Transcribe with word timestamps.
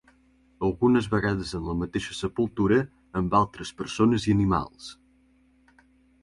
Algunes 0.67 1.09
vegades 1.11 1.51
en 1.59 1.67
la 1.71 1.75
mateixa 1.81 2.15
sepultura 2.21 2.79
amb 3.21 3.37
altres 3.41 3.73
persones 3.83 4.27
i 4.31 4.35
animals. 4.39 4.91